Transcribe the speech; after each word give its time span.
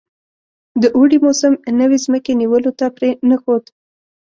د 0.81 0.83
اوړي 0.95 1.17
موسم 1.25 1.53
نوي 1.79 1.97
مځکې 2.11 2.31
نیولو 2.41 2.71
ته 2.79 2.85
پرې 2.95 3.09
نه 3.29 3.37
ښود. 3.41 3.63